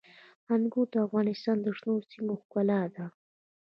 انګور 0.53 0.87
د 0.93 0.95
افغانستان 1.05 1.57
د 1.61 1.67
شنو 1.77 1.93
سیمو 2.09 2.33
ښکلا 2.41 2.81
ده. 2.95 3.05